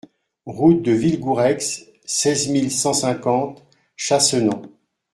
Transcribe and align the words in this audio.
Route 0.47 0.81
de 0.81 0.93
Villegoureix, 0.93 1.59
seize 2.05 2.47
mille 2.49 2.71
cent 2.71 2.91
cinquante 2.93 3.63
Chassenon 3.95 4.63